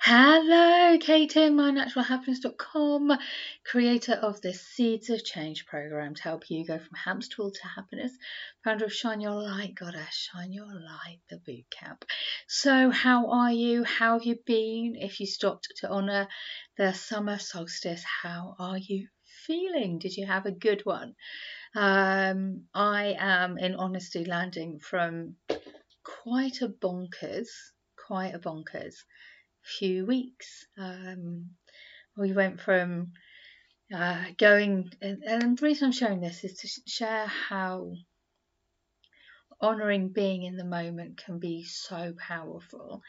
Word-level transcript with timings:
Hello, 0.00 0.98
Katie, 0.98 1.50
mynaturalhappiness.com, 1.50 3.18
creator 3.64 4.14
of 4.14 4.40
the 4.40 4.52
Seeds 4.52 5.10
of 5.10 5.24
Change 5.24 5.66
program 5.66 6.14
to 6.14 6.22
help 6.22 6.50
you 6.50 6.66
go 6.66 6.78
from 6.78 6.96
hamster 7.04 7.36
wheel 7.38 7.52
to 7.52 7.68
happiness, 7.68 8.12
founder 8.64 8.86
of 8.86 8.92
Shine 8.92 9.20
Your 9.20 9.40
Light, 9.40 9.74
Goddess, 9.74 10.30
Shine 10.32 10.52
Your 10.52 10.66
Light, 10.66 11.20
the 11.28 11.36
boot 11.36 11.66
camp. 11.70 12.04
So, 12.48 12.90
how 12.90 13.30
are 13.30 13.52
you? 13.52 13.84
How 13.84 14.14
have 14.14 14.24
you 14.24 14.38
been? 14.44 14.96
If 14.96 15.20
you 15.20 15.26
stopped 15.26 15.68
to 15.78 15.90
honour 15.90 16.26
the 16.78 16.92
summer 16.94 17.38
solstice, 17.38 18.02
how 18.22 18.56
are 18.58 18.78
you 18.78 19.08
feeling? 19.46 19.98
Did 19.98 20.16
you 20.16 20.26
have 20.26 20.46
a 20.46 20.52
good 20.52 20.84
one? 20.84 21.14
Um, 21.76 22.64
I 22.74 23.14
am, 23.18 23.58
in 23.58 23.76
honesty, 23.76 24.24
landing 24.24 24.80
from 24.80 25.36
quite 26.02 26.60
a 26.62 26.68
bonkers, 26.68 27.48
quite 27.96 28.34
a 28.34 28.38
bonkers 28.38 28.94
few 29.62 30.06
weeks. 30.06 30.66
Um, 30.78 31.50
we 32.16 32.32
went 32.32 32.60
from 32.60 33.12
uh, 33.94 34.24
going, 34.38 34.92
and, 35.00 35.22
and 35.24 35.58
the 35.58 35.64
reason 35.64 35.86
I'm 35.86 35.92
showing 35.92 36.20
this 36.20 36.44
is 36.44 36.54
to 36.58 36.90
share 36.90 37.26
how 37.26 37.94
honoring 39.60 40.08
being 40.08 40.42
in 40.42 40.56
the 40.56 40.64
moment 40.64 41.22
can 41.24 41.38
be 41.38 41.64
so 41.64 42.14
powerful 42.18 43.02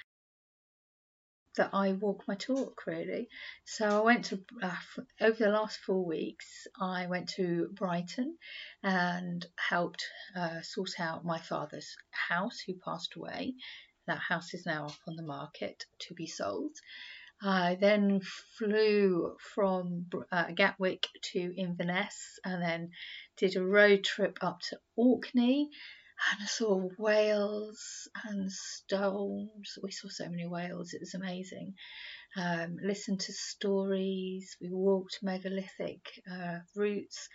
that 1.55 1.69
I 1.73 1.93
walk 1.93 2.23
my 2.27 2.35
talk 2.35 2.85
really. 2.87 3.27
So 3.65 3.85
I 3.85 4.01
went 4.01 4.25
to 4.25 4.39
uh, 4.61 4.75
over 5.21 5.37
the 5.37 5.49
last 5.49 5.79
four 5.79 6.03
weeks. 6.05 6.67
I 6.79 7.07
went 7.07 7.29
to 7.35 7.69
Brighton 7.73 8.37
and 8.81 9.45
helped 9.57 10.03
uh, 10.35 10.61
sort 10.61 10.99
out 10.99 11.25
my 11.25 11.39
father's 11.39 11.95
house, 12.11 12.59
who 12.65 12.73
passed 12.73 13.15
away. 13.15 13.55
That 14.07 14.19
house 14.19 14.53
is 14.53 14.65
now 14.65 14.85
up 14.87 14.97
on 15.07 15.15
the 15.15 15.23
market 15.23 15.85
to 16.07 16.13
be 16.13 16.27
sold. 16.27 16.75
I 17.41 17.75
then 17.79 18.21
flew 18.57 19.35
from 19.53 20.05
uh, 20.31 20.51
Gatwick 20.51 21.07
to 21.33 21.53
Inverness 21.57 22.39
and 22.45 22.61
then 22.61 22.91
did 23.37 23.55
a 23.57 23.65
road 23.65 24.03
trip 24.03 24.37
up 24.41 24.59
to 24.69 24.79
Orkney 24.95 25.69
and 26.31 26.43
I 26.43 26.45
saw 26.45 26.87
whales 26.97 28.07
and 28.23 28.49
stones. 28.51 29.77
We 29.81 29.91
saw 29.91 30.07
so 30.09 30.29
many 30.29 30.45
whales, 30.45 30.93
it 30.93 31.01
was 31.01 31.15
amazing. 31.15 31.73
Um, 32.37 32.77
listened 32.81 33.19
to 33.21 33.33
stories, 33.33 34.55
we 34.61 34.69
walked 34.71 35.19
megalithic 35.21 36.21
uh, 36.31 36.59
routes. 36.75 37.27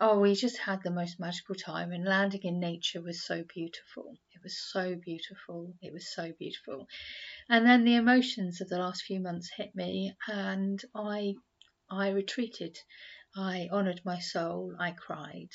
Oh, 0.00 0.20
we 0.20 0.34
just 0.34 0.58
had 0.58 0.82
the 0.82 0.92
most 0.92 1.18
magical 1.18 1.56
time, 1.56 1.90
and 1.92 2.04
landing 2.04 2.42
in 2.44 2.60
nature 2.60 3.02
was 3.02 3.24
so 3.24 3.42
beautiful. 3.42 4.16
It 4.32 4.40
was 4.42 4.56
so 4.56 4.94
beautiful. 4.94 5.74
It 5.82 5.92
was 5.92 6.14
so 6.14 6.32
beautiful. 6.38 6.86
And 7.48 7.66
then 7.66 7.84
the 7.84 7.96
emotions 7.96 8.60
of 8.60 8.68
the 8.68 8.78
last 8.78 9.02
few 9.02 9.18
months 9.18 9.50
hit 9.56 9.74
me, 9.74 10.14
and 10.28 10.80
I, 10.94 11.34
I 11.90 12.10
retreated. 12.10 12.78
I 13.36 13.68
honoured 13.72 14.02
my 14.04 14.20
soul. 14.20 14.76
I 14.78 14.92
cried, 14.92 15.50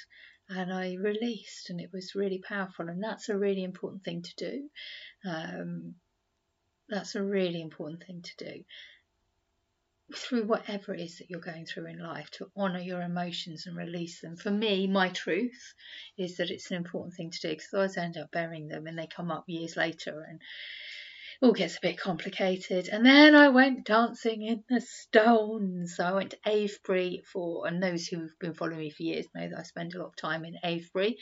and 0.50 0.74
I 0.74 0.96
released, 0.96 1.70
and 1.70 1.80
it 1.80 1.92
was 1.94 2.14
really 2.16 2.40
powerful. 2.40 2.90
And 2.90 3.02
that's 3.02 3.30
a 3.30 3.38
really 3.38 3.64
important 3.64 4.04
thing 4.04 4.24
to 4.24 4.36
do. 4.36 4.70
Um, 5.26 5.96
that's 6.90 7.16
a 7.16 7.24
really 7.24 7.62
important 7.62 8.04
thing 8.04 8.22
to 8.22 8.46
do 8.46 8.64
through 10.16 10.44
whatever 10.46 10.94
it 10.94 11.02
is 11.02 11.18
that 11.18 11.30
you're 11.30 11.40
going 11.40 11.66
through 11.66 11.88
in 11.88 12.00
life 12.00 12.30
to 12.32 12.52
honor 12.56 12.80
your 12.80 13.02
emotions 13.02 13.66
and 13.66 13.76
release 13.76 14.22
them. 14.22 14.36
For 14.36 14.52
me, 14.52 14.88
my 14.88 15.10
truth 15.10 15.74
is 16.18 16.38
that 16.38 16.52
it's 16.52 16.72
an 16.72 16.78
important 16.78 17.16
thing 17.16 17.32
to 17.32 17.40
do 17.40 17.50
because 17.50 17.70
otherwise 17.74 17.98
I 17.98 18.04
end 18.04 18.18
up 18.18 18.32
burying 18.32 18.68
them 18.68 18.88
and 18.88 18.98
they 18.98 19.08
come 19.08 19.32
up 19.32 19.46
years 19.48 19.76
later 19.78 20.26
and 20.28 20.42
all 21.42 21.54
gets 21.54 21.78
a 21.78 21.82
bit 21.82 21.98
complicated. 21.98 22.88
And 22.88 23.06
then 23.06 23.36
I 23.36 23.50
went 23.50 23.86
dancing 23.86 24.44
in 24.44 24.64
the 24.70 24.82
stones. 24.82 25.96
So 25.96 26.04
I 26.04 26.14
went 26.14 26.32
to 26.32 26.38
Avebury 26.46 27.24
for, 27.32 27.68
and 27.68 27.82
those 27.82 28.08
who've 28.08 28.38
been 28.40 28.54
following 28.54 28.80
me 28.80 28.90
for 28.90 29.04
years 29.04 29.26
know 29.36 29.50
that 29.50 29.60
I 29.60 29.64
spend 29.64 29.94
a 29.94 30.00
lot 30.00 30.08
of 30.08 30.16
time 30.16 30.46
in 30.46 30.58
Avebury. 30.64 31.18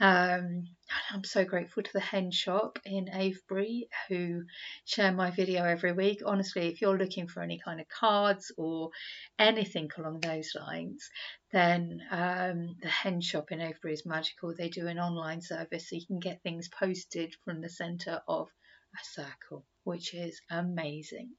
Um, 0.00 0.64
I'm 1.12 1.24
so 1.24 1.44
grateful 1.44 1.82
to 1.82 1.92
the 1.92 2.00
Henge 2.00 2.34
Shop 2.34 2.78
in 2.84 3.08
Avebury 3.08 3.88
who 4.08 4.42
share 4.84 5.12
my 5.12 5.30
video 5.30 5.64
every 5.64 5.92
week. 5.92 6.20
Honestly, 6.24 6.68
if 6.68 6.80
you're 6.80 6.98
looking 6.98 7.26
for 7.26 7.42
any 7.42 7.58
kind 7.58 7.80
of 7.80 7.88
cards 7.88 8.52
or 8.56 8.90
anything 9.38 9.90
along 9.96 10.20
those 10.20 10.52
lines, 10.54 11.08
then 11.52 12.02
um, 12.10 12.76
the 12.82 12.88
Henge 12.88 13.24
Shop 13.24 13.50
in 13.50 13.60
Avebury 13.60 13.94
is 13.94 14.04
magical. 14.04 14.54
They 14.54 14.68
do 14.68 14.88
an 14.88 14.98
online 14.98 15.40
service 15.40 15.88
so 15.88 15.96
you 15.96 16.06
can 16.06 16.18
get 16.18 16.42
things 16.42 16.68
posted 16.68 17.34
from 17.44 17.60
the 17.60 17.70
centre 17.70 18.20
of 18.28 18.48
a 18.94 19.04
circle, 19.04 19.66
which 19.84 20.14
is 20.14 20.40
amazing. 20.50 21.30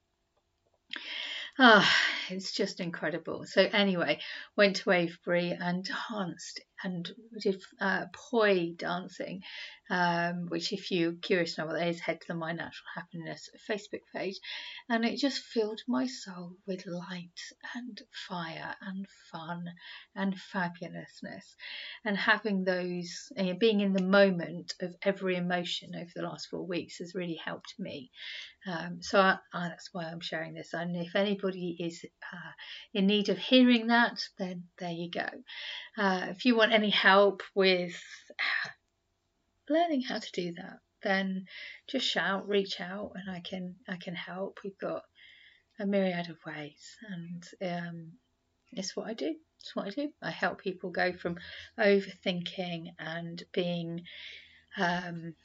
Ah, 1.58 1.90
it's 2.30 2.52
just 2.52 2.80
incredible. 2.82 3.46
So 3.46 3.62
anyway, 3.62 4.20
went 4.58 4.76
to 4.78 4.92
Avebury 4.92 5.52
and 5.52 5.90
danced 6.10 6.60
and 6.84 7.10
uh, 7.80 8.06
poi 8.14 8.74
dancing, 8.76 9.42
um, 9.90 10.48
which 10.50 10.74
if 10.74 10.92
you're 10.92 11.14
curious 11.14 11.56
to 11.56 11.62
know 11.62 11.68
what 11.68 11.80
that 11.80 11.88
is, 11.88 12.00
head 12.00 12.20
to 12.22 12.28
the 12.28 12.36
My 12.36 12.52
Natural 12.52 12.88
Happiness 12.96 13.50
Facebook 13.70 14.02
page, 14.14 14.36
and 14.90 15.06
it 15.06 15.18
just 15.18 15.40
filled 15.40 15.82
my 15.88 16.08
soul 16.08 16.58
with 16.68 16.86
light 16.86 17.40
and 17.76 18.02
fire 18.28 18.76
and 18.82 19.08
fun 19.32 19.66
and 20.16 20.36
fabulousness, 20.36 21.56
and 22.04 22.18
having 22.18 22.64
those, 22.64 23.32
being 23.60 23.80
in 23.80 23.94
the 23.94 24.04
moment 24.04 24.74
of 24.82 24.96
every 25.02 25.36
emotion 25.36 25.96
over 25.96 26.12
the 26.16 26.24
last 26.24 26.48
four 26.50 26.66
weeks 26.66 26.98
has 26.98 27.16
really 27.16 27.40
helped 27.44 27.74
me. 27.80 28.12
Um, 28.68 28.98
so 29.02 29.20
I, 29.20 29.38
I, 29.54 29.70
that's 29.70 29.90
why 29.94 30.06
I'm 30.06 30.22
sharing 30.22 30.56
this. 30.56 30.74
And 30.74 30.96
if 30.96 31.16
anybody 31.16 31.78
is 31.80 32.04
uh, 32.34 32.52
in 32.96 33.06
need 33.06 33.30
of 33.30 33.38
hearing 33.38 33.88
that, 33.88 34.20
then 34.40 34.64
there 34.80 34.92
you 34.92 35.12
go. 35.12 35.28
Uh, 35.98 36.28
if 36.30 36.46
you 36.46 36.56
want 36.56 36.65
any 36.72 36.90
help 36.90 37.44
with 37.54 38.02
learning 39.70 40.02
how 40.02 40.20
to 40.20 40.32
do 40.32 40.54
that, 40.54 40.80
then 41.02 41.46
just 41.88 42.08
shout, 42.08 42.48
reach 42.48 42.80
out, 42.82 43.14
and 43.16 43.30
I 43.30 43.40
can 43.40 43.76
I 43.88 43.98
can 43.98 44.16
help. 44.16 44.60
We've 44.64 44.78
got 44.78 45.04
a 45.80 45.86
myriad 45.86 46.30
of 46.30 46.38
ways, 46.46 46.98
and 47.10 47.44
um, 47.62 48.12
it's 48.72 48.96
what 48.96 49.08
I 49.08 49.14
do. 49.14 49.36
It's 49.60 49.76
what 49.76 49.88
I 49.88 49.90
do. 49.90 50.12
I 50.22 50.32
help 50.32 50.62
people 50.62 50.92
go 50.92 51.14
from 51.14 51.38
overthinking 51.80 52.94
and 53.00 53.44
being 53.52 54.04
um, 54.78 55.36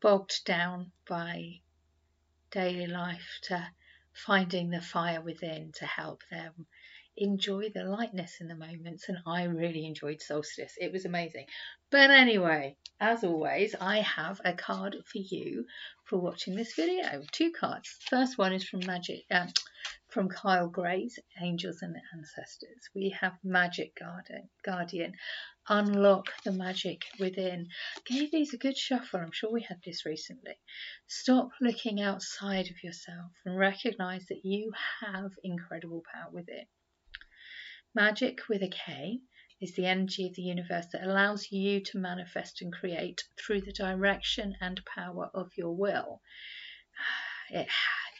bogged 0.00 0.44
down 0.44 0.92
by 1.08 1.60
daily 2.50 2.86
life 2.86 3.40
to 3.42 3.66
finding 4.12 4.70
the 4.70 4.80
fire 4.80 5.20
within 5.20 5.72
to 5.72 5.86
help 5.86 6.22
them 6.30 6.66
enjoy 7.16 7.70
the 7.70 7.84
lightness 7.84 8.40
in 8.40 8.48
the 8.48 8.54
moments 8.54 9.08
and 9.08 9.18
I 9.26 9.44
really 9.44 9.86
enjoyed 9.86 10.20
solstice. 10.20 10.74
It 10.80 10.92
was 10.92 11.04
amazing. 11.04 11.46
But 11.90 12.10
anyway, 12.10 12.76
as 13.00 13.22
always, 13.22 13.74
I 13.80 13.98
have 14.00 14.40
a 14.44 14.52
card 14.52 14.96
for 15.06 15.18
you 15.18 15.66
for 16.04 16.18
watching 16.18 16.56
this 16.56 16.74
video. 16.74 17.22
Two 17.30 17.52
cards. 17.52 17.88
First 18.08 18.36
one 18.36 18.52
is 18.52 18.64
from 18.64 18.80
Magic 18.86 19.24
um, 19.30 19.48
from 20.08 20.28
Kyle 20.28 20.68
Gray's 20.68 21.18
Angels 21.40 21.82
and 21.82 21.96
Ancestors. 22.12 22.88
We 22.94 23.10
have 23.20 23.38
Magic 23.42 23.94
Guardian. 23.96 24.48
Guardian. 24.64 25.14
Unlock 25.68 26.26
the 26.44 26.52
magic 26.52 27.04
within. 27.18 27.68
Gave 28.04 28.30
these 28.30 28.54
a 28.54 28.58
good 28.58 28.76
shuffle. 28.76 29.20
I'm 29.20 29.32
sure 29.32 29.50
we 29.50 29.62
had 29.62 29.80
this 29.84 30.04
recently. 30.04 30.56
Stop 31.06 31.50
looking 31.60 32.00
outside 32.00 32.68
of 32.70 32.82
yourself 32.82 33.32
and 33.44 33.58
recognize 33.58 34.26
that 34.26 34.44
you 34.44 34.72
have 35.00 35.32
incredible 35.42 36.02
power 36.12 36.30
within. 36.30 36.66
Magic 37.96 38.48
with 38.48 38.60
a 38.60 38.68
K 38.68 39.20
is 39.60 39.76
the 39.76 39.86
energy 39.86 40.26
of 40.26 40.34
the 40.34 40.42
universe 40.42 40.86
that 40.86 41.04
allows 41.04 41.52
you 41.52 41.80
to 41.80 41.96
manifest 41.96 42.60
and 42.60 42.72
create 42.72 43.22
through 43.38 43.60
the 43.60 43.72
direction 43.72 44.56
and 44.60 44.84
power 44.84 45.30
of 45.32 45.52
your 45.56 45.76
will. 45.76 46.20
It 47.50 47.68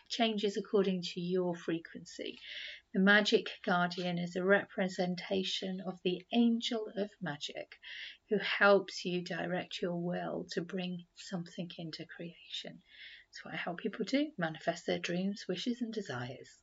changes 0.08 0.56
according 0.56 1.02
to 1.02 1.20
your 1.20 1.56
frequency. 1.56 2.38
The 2.92 3.00
magic 3.00 3.50
guardian 3.64 4.16
is 4.16 4.36
a 4.36 4.44
representation 4.44 5.80
of 5.80 6.00
the 6.04 6.24
angel 6.32 6.92
of 6.94 7.10
magic 7.20 7.74
who 8.28 8.38
helps 8.38 9.04
you 9.04 9.22
direct 9.22 9.82
your 9.82 10.00
will 10.00 10.46
to 10.52 10.60
bring 10.60 11.04
something 11.16 11.68
into 11.78 12.06
creation. 12.06 12.80
That's 13.26 13.44
what 13.44 13.54
I 13.54 13.56
help 13.56 13.78
people 13.78 14.04
do 14.04 14.30
manifest 14.38 14.86
their 14.86 15.00
dreams, 15.00 15.46
wishes, 15.48 15.80
and 15.80 15.92
desires. 15.92 16.60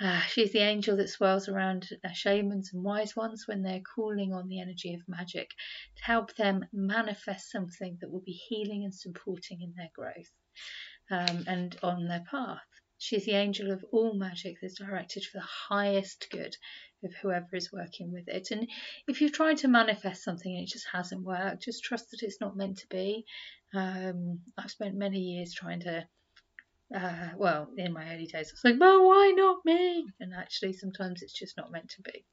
Uh, 0.00 0.20
she's 0.20 0.52
the 0.52 0.60
angel 0.60 0.96
that 0.96 1.08
swirls 1.08 1.48
around 1.48 1.88
shamans 2.14 2.72
and 2.72 2.84
wise 2.84 3.16
ones 3.16 3.48
when 3.48 3.62
they're 3.62 3.82
calling 3.96 4.32
on 4.32 4.48
the 4.48 4.60
energy 4.60 4.94
of 4.94 5.00
magic 5.08 5.50
to 5.96 6.04
help 6.04 6.34
them 6.36 6.64
manifest 6.72 7.50
something 7.50 7.98
that 8.00 8.10
will 8.10 8.22
be 8.24 8.40
healing 8.48 8.84
and 8.84 8.94
supporting 8.94 9.60
in 9.60 9.74
their 9.76 9.90
growth 9.94 10.30
um, 11.10 11.44
and 11.48 11.76
on 11.82 12.06
their 12.06 12.24
path. 12.30 12.62
She's 12.98 13.24
the 13.24 13.32
angel 13.32 13.70
of 13.72 13.84
all 13.92 14.14
magic 14.14 14.58
that's 14.60 14.78
directed 14.78 15.24
for 15.24 15.38
the 15.38 15.46
highest 15.68 16.28
good 16.30 16.56
of 17.04 17.14
whoever 17.14 17.54
is 17.54 17.72
working 17.72 18.12
with 18.12 18.28
it. 18.28 18.50
And 18.50 18.68
if 19.06 19.20
you've 19.20 19.32
tried 19.32 19.58
to 19.58 19.68
manifest 19.68 20.24
something 20.24 20.52
and 20.52 20.64
it 20.64 20.70
just 20.70 20.88
hasn't 20.92 21.22
worked, 21.24 21.62
just 21.62 21.84
trust 21.84 22.10
that 22.10 22.22
it's 22.22 22.40
not 22.40 22.56
meant 22.56 22.78
to 22.78 22.88
be. 22.88 23.24
Um, 23.74 24.40
I've 24.56 24.70
spent 24.70 24.96
many 24.96 25.20
years 25.20 25.54
trying 25.54 25.80
to 25.80 26.08
Uh, 26.94 27.30
well, 27.36 27.70
in 27.76 27.92
my 27.92 28.14
early 28.14 28.26
days, 28.26 28.50
I 28.50 28.54
was 28.54 28.64
like, 28.64 28.80
"Well, 28.80 29.06
why 29.06 29.32
not 29.36 29.64
me?" 29.64 30.06
And 30.20 30.34
actually, 30.34 30.72
sometimes 30.72 31.22
it's 31.22 31.38
just 31.38 31.56
not 31.56 31.70
meant 31.70 31.90
to 31.90 32.02
be. 32.02 32.24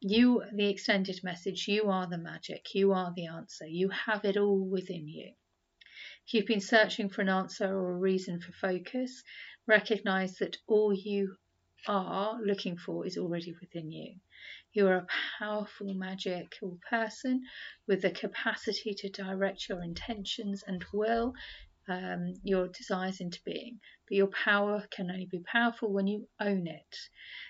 You, 0.00 0.44
the 0.52 0.68
extended 0.68 1.22
message, 1.22 1.66
you 1.68 1.90
are 1.90 2.06
the 2.06 2.18
magic. 2.18 2.74
You 2.74 2.92
are 2.92 3.12
the 3.14 3.26
answer. 3.26 3.66
You 3.66 3.88
have 3.90 4.24
it 4.24 4.36
all 4.36 4.58
within 4.58 5.08
you. 5.08 5.34
If 6.26 6.34
you've 6.34 6.46
been 6.46 6.60
searching 6.60 7.08
for 7.08 7.22
an 7.22 7.28
answer 7.28 7.66
or 7.66 7.92
a 7.92 7.98
reason 7.98 8.40
for 8.40 8.52
focus, 8.52 9.22
recognize 9.66 10.38
that 10.38 10.58
all 10.66 10.92
you 10.92 11.36
are 11.88 12.40
looking 12.42 12.76
for 12.76 13.06
is 13.06 13.16
already 13.16 13.54
within 13.60 13.90
you. 13.90 14.20
You 14.72 14.86
are 14.88 14.96
a 14.98 15.06
powerful, 15.38 15.92
magical 15.94 16.78
person 16.88 17.42
with 17.86 18.02
the 18.02 18.10
capacity 18.10 18.94
to 18.94 19.08
direct 19.08 19.68
your 19.68 19.82
intentions 19.82 20.62
and 20.66 20.84
will 20.92 21.34
um, 21.90 22.34
your 22.42 22.68
desires 22.68 23.20
into 23.20 23.40
being. 23.44 23.80
But 24.08 24.16
your 24.16 24.28
power 24.28 24.84
can 24.90 25.10
only 25.10 25.28
be 25.30 25.40
powerful 25.40 25.92
when 25.92 26.06
you 26.06 26.28
own 26.40 26.66
it. 26.66 26.96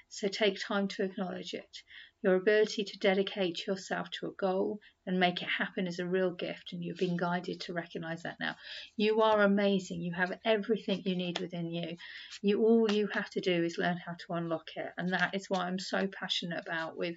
So 0.09 0.29
take 0.29 0.59
time 0.61 0.89
to 0.89 1.05
acknowledge 1.05 1.55
it. 1.55 1.77
Your 2.23 2.35
ability 2.35 2.85
to 2.85 2.99
dedicate 2.99 3.67
yourself 3.67 4.11
to 4.11 4.27
a 4.27 4.33
goal 4.39 4.79
and 5.07 5.19
make 5.19 5.41
it 5.41 5.49
happen 5.49 5.87
is 5.87 5.99
a 5.99 6.07
real 6.07 6.33
gift, 6.33 6.73
and 6.73 6.85
you've 6.85 6.99
been 6.99 7.17
guided 7.17 7.61
to 7.63 7.73
recognize 7.73 8.25
that 8.25 8.37
now. 8.39 8.57
You 8.97 9.23
are 9.23 9.43
amazing. 9.43 10.03
You 10.03 10.13
have 10.13 10.39
everything 10.45 11.01
you 11.05 11.17
need 11.17 11.39
within 11.39 11.71
you. 11.71 11.97
You 12.43 12.63
all 12.63 12.93
you 12.93 13.09
have 13.15 13.31
to 13.31 13.41
do 13.41 13.65
is 13.65 13.79
learn 13.79 13.99
how 14.05 14.13
to 14.13 14.35
unlock 14.35 14.69
it, 14.77 14.91
and 14.99 15.15
that 15.15 15.35
is 15.35 15.47
what 15.49 15.61
I'm 15.61 15.79
so 15.79 16.07
passionate 16.07 16.61
about 16.61 16.99
with, 16.99 17.17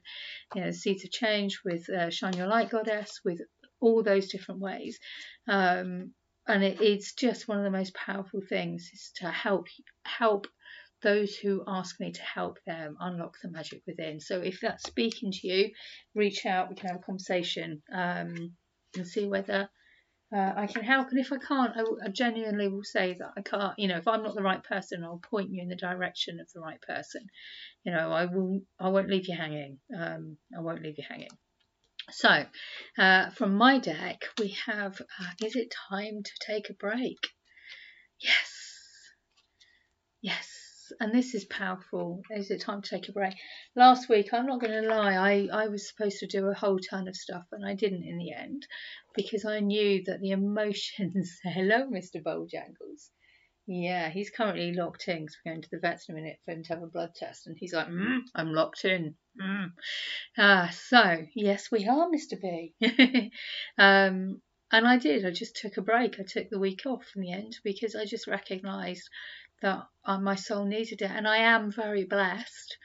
you 0.55 0.61
know, 0.61 0.71
Seeds 0.71 1.03
of 1.03 1.11
Change, 1.11 1.59
with 1.65 1.89
uh, 1.89 2.09
Shine 2.09 2.37
Your 2.37 2.47
Light 2.47 2.69
Goddess, 2.69 3.19
with 3.25 3.41
all 3.81 4.03
those 4.03 4.29
different 4.29 4.61
ways. 4.61 4.99
Um, 5.49 6.13
and 6.47 6.63
it, 6.63 6.81
it's 6.81 7.13
just 7.13 7.47
one 7.47 7.57
of 7.57 7.63
the 7.63 7.71
most 7.71 7.93
powerful 7.93 8.41
things 8.41 8.89
is 8.93 9.11
to 9.17 9.29
help 9.29 9.67
help 10.05 10.47
those 11.01 11.35
who 11.35 11.63
ask 11.67 11.99
me 11.99 12.11
to 12.11 12.21
help 12.21 12.59
them 12.65 12.95
unlock 12.99 13.35
the 13.41 13.49
magic 13.49 13.81
within. 13.85 14.19
So 14.19 14.39
if 14.39 14.61
that's 14.61 14.83
speaking 14.83 15.31
to 15.31 15.47
you, 15.47 15.71
reach 16.15 16.45
out. 16.45 16.69
We 16.69 16.75
can 16.75 16.89
have 16.89 16.99
a 16.99 17.03
conversation 17.03 17.83
um, 17.93 18.53
and 18.95 19.05
see 19.05 19.27
whether 19.27 19.69
uh, 20.33 20.53
I 20.55 20.67
can 20.67 20.83
help. 20.83 21.09
And 21.09 21.19
if 21.19 21.31
I 21.31 21.37
can't, 21.37 21.73
I, 21.75 22.05
I, 22.05 22.09
genuinely 22.09 22.69
will 22.69 22.83
say 22.83 23.15
that 23.19 23.33
I 23.37 23.41
can't. 23.41 23.77
You 23.77 23.89
know, 23.89 23.97
if 23.97 24.07
I'm 24.07 24.23
not 24.23 24.33
the 24.33 24.41
right 24.41 24.63
person, 24.63 25.03
I'll 25.03 25.21
point 25.29 25.51
you 25.51 25.61
in 25.61 25.67
the 25.67 25.75
direction 25.75 26.39
of 26.39 26.47
the 26.53 26.61
right 26.61 26.81
person. 26.81 27.27
You 27.83 27.91
know, 27.91 28.11
I 28.11 28.25
will. 28.25 28.61
I 28.79 28.89
won't 28.89 29.09
leave 29.09 29.27
you 29.27 29.35
hanging. 29.35 29.79
Um, 29.95 30.37
I 30.57 30.61
won't 30.61 30.81
leave 30.81 30.97
you 30.97 31.03
hanging. 31.07 31.29
So, 32.15 32.45
uh, 32.98 33.30
from 33.31 33.56
my 33.56 33.80
deck, 33.80 34.24
we 34.39 34.56
have 34.65 35.01
uh, 35.01 35.45
Is 35.45 35.56
it 35.56 35.74
time 35.89 36.24
to 36.24 36.31
take 36.45 36.69
a 36.69 36.74
break? 36.74 37.19
Yes. 38.19 38.51
Yes 40.21 40.63
and 41.00 41.13
this 41.13 41.33
is 41.33 41.45
powerful. 41.45 42.21
Is 42.30 42.51
it 42.51 42.62
time 42.62 42.81
to 42.81 42.89
take 42.89 43.10
a 43.10 43.13
break? 43.13 43.36
Last 43.75 44.10
week, 44.10 44.33
I'm 44.33 44.45
not 44.45 44.60
going 44.60 44.83
to 44.83 44.89
lie, 44.89 45.15
I, 45.15 45.63
I 45.63 45.68
was 45.68 45.88
supposed 45.88 46.19
to 46.19 46.27
do 46.27 46.48
a 46.48 46.54
whole 46.54 46.80
ton 46.80 47.07
of 47.07 47.15
stuff, 47.15 47.45
and 47.51 47.65
I 47.65 47.74
didn't 47.74 48.04
in 48.04 48.18
the 48.18 48.33
end 48.33 48.68
because 49.15 49.45
I 49.45 49.60
knew 49.60 50.04
that 50.06 50.21
the 50.21 50.31
emotions. 50.31 51.39
Hello, 51.44 51.88
Mr. 51.88 52.21
Bojangles. 52.21 53.10
Yeah, 53.65 54.10
he's 54.10 54.30
currently 54.30 54.74
locked 54.74 55.07
in 55.07 55.21
because 55.21 55.38
we're 55.45 55.54
going 55.54 55.62
to 55.62 55.69
the 55.71 55.80
vets 55.80 56.10
in 56.10 56.15
a 56.15 56.21
minute 56.21 56.39
for 56.44 56.51
him 56.51 56.63
to 56.63 56.74
have 56.74 56.83
a 56.83 56.88
blood 56.88 57.15
test, 57.15 57.48
and 57.48 57.57
he's 57.57 57.74
like, 57.74 57.88
mm, 57.88 58.19
"I'm 58.36 58.54
locked 58.54 58.83
in." 58.83 59.15
Mm. 59.42 59.71
Ah, 60.38 60.69
so 60.71 61.25
yes, 61.33 61.71
we 61.71 61.88
are, 61.88 62.10
Mr. 62.10 62.39
B. 62.39 62.74
um, 63.77 64.42
and 64.71 64.88
I 64.88 64.98
did. 64.98 65.25
I 65.25 65.31
just 65.31 65.56
took 65.56 65.77
a 65.77 65.81
break. 65.81 66.19
I 66.19 66.24
took 66.24 66.50
the 66.50 66.60
week 66.60 66.86
off 66.86 67.06
in 67.15 67.21
the 67.21 67.31
end 67.31 67.60
because 67.63 67.95
I 67.95 68.06
just 68.06 68.27
recognised 68.27 69.10
that 69.62 69.88
uh, 70.04 70.19
my 70.19 70.36
soul 70.36 70.65
needed 70.65 71.01
it. 71.01 71.12
And 71.12 71.27
I 71.27 71.38
am 71.38 71.71
very 71.71 72.04
blessed. 72.04 72.77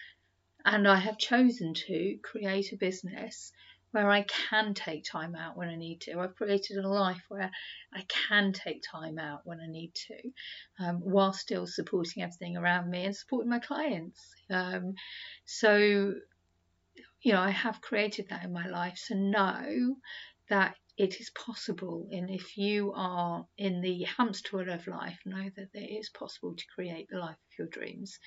And 0.64 0.86
I 0.86 0.96
have 0.96 1.18
chosen 1.18 1.74
to 1.74 2.18
create 2.22 2.72
a 2.72 2.76
business 2.76 3.52
where 3.92 4.10
I 4.10 4.22
can 4.22 4.74
take 4.74 5.04
time 5.04 5.34
out 5.34 5.56
when 5.56 5.68
I 5.68 5.76
need 5.76 6.02
to. 6.02 6.18
I've 6.18 6.36
created 6.36 6.78
a 6.78 6.88
life 6.88 7.22
where 7.28 7.50
I 7.94 8.04
can 8.28 8.52
take 8.52 8.82
time 8.82 9.18
out 9.18 9.40
when 9.44 9.60
I 9.60 9.66
need 9.66 9.92
to, 9.94 10.84
um, 10.84 10.96
while 10.96 11.32
still 11.32 11.66
supporting 11.66 12.22
everything 12.22 12.56
around 12.56 12.90
me 12.90 13.04
and 13.04 13.16
supporting 13.16 13.50
my 13.50 13.60
clients. 13.60 14.20
Um, 14.50 14.94
so, 15.44 16.14
you 17.22 17.32
know, 17.32 17.40
I 17.40 17.50
have 17.50 17.80
created 17.80 18.26
that 18.28 18.44
in 18.44 18.52
my 18.52 18.68
life. 18.68 18.98
So 18.98 19.14
know 19.14 19.96
that 20.50 20.74
it 20.98 21.20
is 21.20 21.30
possible. 21.30 22.08
And 22.10 22.28
if 22.28 22.58
you 22.58 22.92
are 22.94 23.46
in 23.56 23.80
the 23.80 24.02
hamster 24.16 24.56
wheel 24.56 24.70
of 24.70 24.86
life, 24.86 25.18
know 25.24 25.48
that 25.56 25.68
it 25.72 25.98
is 25.98 26.10
possible 26.10 26.54
to 26.56 26.64
create 26.74 27.08
the 27.10 27.18
life 27.18 27.36
of 27.36 27.58
your 27.58 27.68
dreams. 27.68 28.18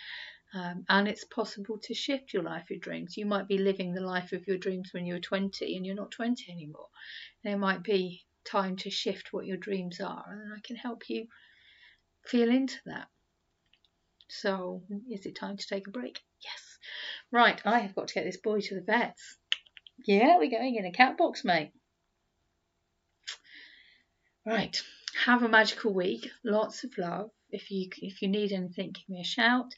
Um, 0.53 0.85
and 0.89 1.07
it's 1.07 1.23
possible 1.23 1.77
to 1.83 1.93
shift 1.93 2.33
your 2.33 2.43
life, 2.43 2.69
your 2.69 2.79
dreams. 2.79 3.15
You 3.15 3.25
might 3.25 3.47
be 3.47 3.57
living 3.57 3.93
the 3.93 4.01
life 4.01 4.33
of 4.33 4.47
your 4.47 4.57
dreams 4.57 4.89
when 4.93 5.05
you're 5.05 5.19
20 5.19 5.77
and 5.77 5.85
you're 5.85 5.95
not 5.95 6.11
20 6.11 6.51
anymore. 6.51 6.87
There 7.43 7.57
might 7.57 7.83
be 7.83 8.25
time 8.43 8.75
to 8.77 8.89
shift 8.89 9.31
what 9.31 9.45
your 9.45 9.57
dreams 9.57 10.01
are, 10.01 10.25
and 10.27 10.53
I 10.53 10.59
can 10.63 10.75
help 10.75 11.09
you 11.09 11.27
feel 12.25 12.49
into 12.49 12.77
that. 12.85 13.07
So, 14.27 14.83
is 15.09 15.25
it 15.25 15.35
time 15.35 15.57
to 15.57 15.67
take 15.67 15.87
a 15.87 15.91
break? 15.91 16.19
Yes. 16.43 16.79
Right, 17.31 17.61
I 17.65 17.79
have 17.79 17.95
got 17.95 18.09
to 18.09 18.13
get 18.13 18.25
this 18.25 18.37
boy 18.37 18.61
to 18.61 18.75
the 18.75 18.81
vets. 18.81 19.37
Yeah, 20.05 20.37
we're 20.37 20.49
going 20.49 20.75
in 20.75 20.85
a 20.85 20.91
cat 20.91 21.17
box, 21.17 21.45
mate. 21.45 21.71
Right. 24.45 24.81
Have 25.25 25.43
a 25.43 25.49
magical 25.49 25.93
week. 25.93 26.29
Lots 26.43 26.83
of 26.83 26.97
love. 26.97 27.29
If 27.51 27.69
you 27.69 27.89
if 28.01 28.21
you 28.21 28.27
need 28.27 28.51
anything, 28.51 28.93
give 28.93 29.07
me 29.09 29.19
a 29.21 29.25
shout. 29.25 29.73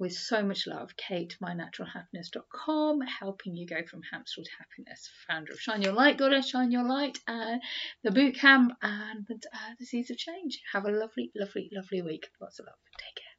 With 0.00 0.14
so 0.14 0.42
much 0.42 0.66
love, 0.66 0.96
Kate, 0.96 1.36
mynaturalhappiness.com, 1.42 3.02
helping 3.02 3.54
you 3.54 3.66
go 3.66 3.84
from 3.84 4.00
hamster 4.10 4.42
to 4.42 4.50
happiness. 4.58 5.10
Founder 5.28 5.52
of 5.52 5.60
Shine 5.60 5.82
Your 5.82 5.92
Light, 5.92 6.16
Goddess, 6.16 6.48
Shine 6.48 6.72
Your 6.72 6.84
Light, 6.84 7.18
and 7.28 7.60
the 8.02 8.10
boot 8.10 8.36
camp 8.36 8.72
and 8.80 9.26
uh, 9.30 9.74
the 9.78 9.84
Seeds 9.84 10.10
of 10.10 10.16
Change. 10.16 10.62
Have 10.72 10.86
a 10.86 10.90
lovely, 10.90 11.30
lovely, 11.36 11.68
lovely 11.70 12.00
week. 12.00 12.28
Lots 12.40 12.58
of 12.60 12.64
love. 12.64 12.78
Take 12.98 13.16
care. 13.16 13.29